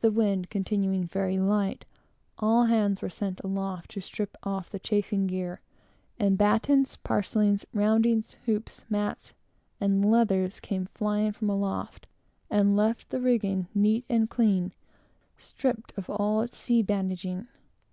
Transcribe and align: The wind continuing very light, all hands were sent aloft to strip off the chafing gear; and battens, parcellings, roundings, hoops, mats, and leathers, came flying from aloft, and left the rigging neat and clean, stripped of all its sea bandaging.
The 0.00 0.10
wind 0.10 0.50
continuing 0.50 1.04
very 1.06 1.38
light, 1.38 1.84
all 2.38 2.64
hands 2.64 3.00
were 3.00 3.08
sent 3.08 3.40
aloft 3.44 3.92
to 3.92 4.00
strip 4.00 4.36
off 4.42 4.68
the 4.68 4.80
chafing 4.80 5.28
gear; 5.28 5.60
and 6.18 6.36
battens, 6.36 6.96
parcellings, 6.96 7.64
roundings, 7.72 8.32
hoops, 8.46 8.84
mats, 8.90 9.32
and 9.80 10.10
leathers, 10.10 10.58
came 10.58 10.86
flying 10.86 11.30
from 11.30 11.50
aloft, 11.50 12.08
and 12.50 12.74
left 12.76 13.10
the 13.10 13.20
rigging 13.20 13.68
neat 13.76 14.04
and 14.08 14.28
clean, 14.28 14.72
stripped 15.38 15.92
of 15.96 16.10
all 16.10 16.40
its 16.40 16.56
sea 16.58 16.82
bandaging. 16.82 17.46